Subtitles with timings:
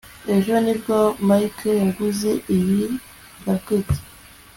[0.35, 0.97] ejo nibwo
[1.27, 2.81] mike yaguze iyi
[3.45, 3.87] racket